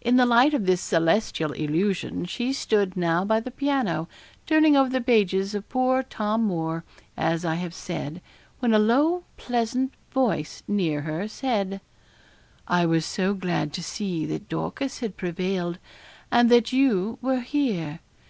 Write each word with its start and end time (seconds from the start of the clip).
In 0.00 0.16
the 0.16 0.24
light 0.24 0.54
of 0.54 0.64
this 0.64 0.80
celestial 0.80 1.52
illusion 1.52 2.24
she 2.24 2.54
stood 2.54 2.96
now 2.96 3.22
by 3.22 3.38
the 3.38 3.50
piano, 3.50 4.08
turning 4.46 4.74
over 4.78 4.88
the 4.88 4.98
pages 5.02 5.54
of 5.54 5.68
poor 5.68 6.02
Tom 6.02 6.44
Moore, 6.44 6.84
as 7.18 7.44
I 7.44 7.56
have 7.56 7.74
said, 7.74 8.22
when 8.60 8.72
a 8.72 8.78
low 8.78 9.24
pleasant 9.36 9.92
voice 10.10 10.62
near 10.66 11.02
her 11.02 11.28
said 11.28 11.82
'I 12.66 12.86
was 12.86 13.04
so 13.04 13.34
glad 13.34 13.74
to 13.74 13.82
see 13.82 14.24
that 14.24 14.48
Dorcas 14.48 15.00
had 15.00 15.18
prevailed, 15.18 15.78
and 16.30 16.48
that 16.50 16.72
you 16.72 17.18
were 17.20 17.40
here. 17.40 18.00